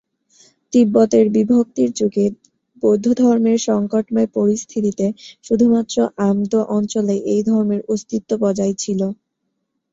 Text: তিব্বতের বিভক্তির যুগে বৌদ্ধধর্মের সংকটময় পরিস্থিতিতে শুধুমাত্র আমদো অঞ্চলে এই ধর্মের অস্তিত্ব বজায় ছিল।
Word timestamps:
তিব্বতের 0.73 1.25
বিভক্তির 1.35 1.89
যুগে 1.99 2.25
বৌদ্ধধর্মের 2.83 3.59
সংকটময় 3.67 4.29
পরিস্থিতিতে 4.37 5.05
শুধুমাত্র 5.43 5.95
আমদো 6.27 6.59
অঞ্চলে 6.77 7.15
এই 7.33 7.41
ধর্মের 7.49 7.81
অস্তিত্ব 7.89 8.31
বজায় 8.43 8.75
ছিল। 8.83 9.01